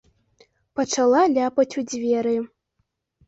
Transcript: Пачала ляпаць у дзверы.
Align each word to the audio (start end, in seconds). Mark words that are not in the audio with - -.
Пачала 0.79 1.19
ляпаць 1.35 1.77
у 1.81 1.83
дзверы. 1.91 2.35